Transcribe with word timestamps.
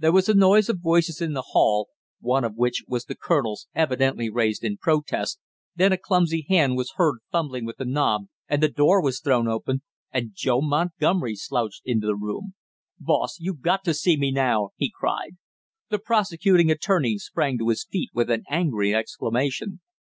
There 0.00 0.10
was 0.10 0.26
the 0.26 0.34
noise 0.34 0.68
of 0.68 0.80
voices 0.80 1.20
in 1.22 1.32
the 1.32 1.44
hail, 1.52 1.86
one 2.18 2.42
of 2.42 2.56
which 2.56 2.82
was 2.88 3.04
the 3.04 3.14
colonel's, 3.14 3.68
evidently 3.72 4.28
raised 4.28 4.64
in 4.64 4.78
protest, 4.78 5.38
then 5.76 5.92
a 5.92 5.96
clumsy 5.96 6.44
hand 6.48 6.76
was 6.76 6.94
heard 6.96 7.18
fumbling 7.30 7.64
with 7.64 7.76
the 7.76 7.84
knob 7.84 8.22
and 8.48 8.60
the 8.60 8.68
door 8.68 9.00
was 9.00 9.20
thrown 9.20 9.46
open, 9.46 9.82
and 10.10 10.32
Joe 10.34 10.60
Montgomery 10.60 11.36
slouched 11.36 11.82
into 11.84 12.08
the 12.08 12.16
room. 12.16 12.54
"Boss, 12.98 13.38
you 13.38 13.54
got 13.54 13.84
to 13.84 13.94
see 13.94 14.16
me 14.16 14.32
now!" 14.32 14.70
he 14.74 14.90
cried. 14.92 15.36
The 15.88 16.00
prosecuting 16.00 16.68
attorney 16.72 17.16
sprang 17.18 17.56
to 17.58 17.68
his 17.68 17.86
feet 17.88 18.10
with 18.12 18.30
an 18.30 18.42
angry 18.50 18.92
exclamation. 18.92 19.80